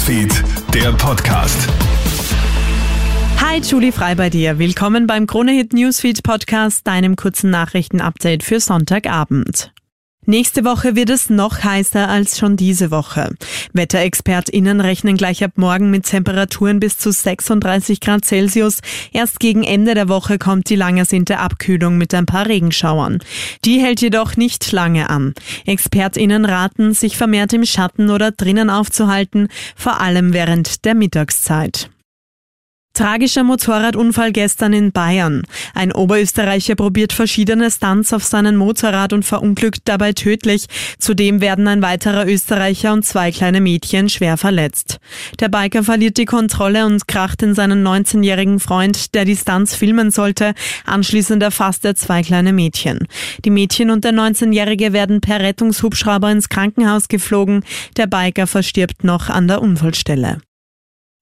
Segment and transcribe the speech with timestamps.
[0.00, 1.68] Newsfeed, der Podcast.
[3.38, 4.58] Hi, Julie Frei bei dir.
[4.58, 9.74] Willkommen beim Kronehit Newsfeed Podcast, deinem kurzen Nachrichtenupdate für Sonntagabend.
[10.30, 13.34] Nächste Woche wird es noch heißer als schon diese Woche.
[13.72, 18.78] WetterexpertInnen rechnen gleich ab morgen mit Temperaturen bis zu 36 Grad Celsius.
[19.12, 23.18] Erst gegen Ende der Woche kommt die langersehnte Abkühlung mit ein paar Regenschauern.
[23.64, 25.34] Die hält jedoch nicht lange an.
[25.66, 31.90] ExpertInnen raten, sich vermehrt im Schatten oder drinnen aufzuhalten, vor allem während der Mittagszeit.
[32.92, 35.44] Tragischer Motorradunfall gestern in Bayern.
[35.74, 40.66] Ein Oberösterreicher probiert verschiedene Stunts auf seinem Motorrad und verunglückt dabei tödlich.
[40.98, 44.98] Zudem werden ein weiterer Österreicher und zwei kleine Mädchen schwer verletzt.
[45.38, 50.10] Der Biker verliert die Kontrolle und kracht in seinen 19-jährigen Freund, der die Stunts filmen
[50.10, 50.52] sollte.
[50.84, 53.06] Anschließend erfasst er zwei kleine Mädchen.
[53.44, 57.64] Die Mädchen und der 19-jährige werden per Rettungshubschrauber ins Krankenhaus geflogen.
[57.96, 60.42] Der Biker verstirbt noch an der Unfallstelle.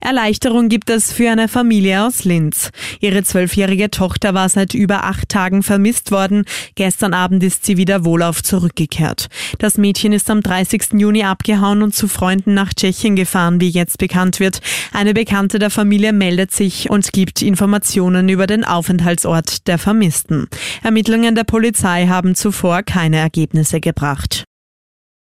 [0.01, 2.71] Erleichterung gibt es für eine Familie aus Linz.
[3.01, 6.45] Ihre zwölfjährige Tochter war seit über acht Tagen vermisst worden.
[6.77, 9.27] Gestern Abend ist sie wieder wohlauf zurückgekehrt.
[9.59, 10.95] Das Mädchen ist am 30.
[10.95, 14.61] Juni abgehauen und zu Freunden nach Tschechien gefahren, wie jetzt bekannt wird.
[14.93, 20.47] Eine Bekannte der Familie meldet sich und gibt Informationen über den Aufenthaltsort der Vermissten.
[20.83, 24.48] Ermittlungen der Polizei haben zuvor keine Ergebnisse gebracht.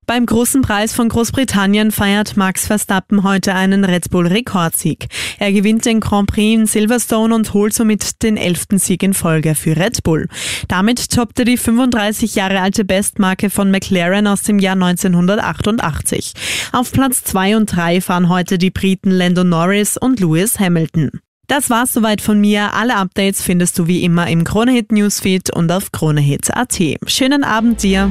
[0.09, 5.06] Beim großen Preis von Großbritannien feiert Max Verstappen heute einen Red Bull Rekordsieg.
[5.39, 9.55] Er gewinnt den Grand Prix in Silverstone und holt somit den elften Sieg in Folge
[9.55, 10.27] für Red Bull.
[10.67, 16.33] Damit toppte die 35 Jahre alte Bestmarke von McLaren aus dem Jahr 1988.
[16.72, 21.20] Auf Platz 2 und 3 fahren heute die Briten Lando Norris und Lewis Hamilton.
[21.48, 22.72] Das war's soweit von mir.
[22.72, 26.78] Alle Updates findest du wie immer im Kronehit Newsfeed und auf kronehit.at.
[27.06, 28.11] Schönen Abend dir.